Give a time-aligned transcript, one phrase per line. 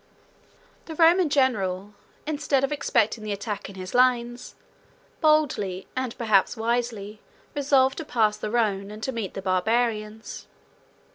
[0.85, 1.93] The Roman general,
[2.25, 4.55] instead of expecting the attack in his lines,
[5.21, 7.21] boldly and perhaps wisely,
[7.55, 10.47] resolved to pass the Rhone, and to meet the Barbarians.